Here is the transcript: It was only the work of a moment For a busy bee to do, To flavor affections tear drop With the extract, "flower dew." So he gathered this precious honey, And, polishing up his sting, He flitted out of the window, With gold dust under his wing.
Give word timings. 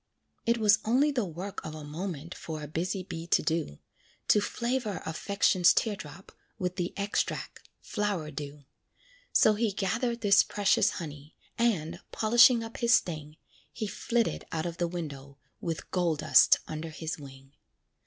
It 0.47 0.57
was 0.57 0.79
only 0.83 1.11
the 1.11 1.25
work 1.27 1.63
of 1.63 1.75
a 1.75 1.83
moment 1.83 2.33
For 2.33 2.63
a 2.63 2.67
busy 2.67 3.03
bee 3.03 3.27
to 3.27 3.43
do, 3.43 3.77
To 4.29 4.41
flavor 4.41 5.03
affections 5.05 5.73
tear 5.73 5.95
drop 5.95 6.31
With 6.57 6.77
the 6.77 6.91
extract, 6.97 7.69
"flower 7.81 8.31
dew." 8.31 8.63
So 9.31 9.53
he 9.53 9.71
gathered 9.71 10.21
this 10.21 10.41
precious 10.41 10.89
honey, 10.97 11.35
And, 11.55 11.99
polishing 12.11 12.63
up 12.63 12.77
his 12.77 12.95
sting, 12.95 13.37
He 13.71 13.85
flitted 13.85 14.43
out 14.51 14.65
of 14.65 14.77
the 14.77 14.87
window, 14.87 15.37
With 15.59 15.91
gold 15.91 16.21
dust 16.21 16.57
under 16.67 16.89
his 16.89 17.19
wing. 17.19 17.53